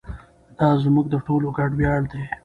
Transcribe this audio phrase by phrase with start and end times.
[0.57, 2.23] دا زموږ د ټولو ګډ ویاړ دی.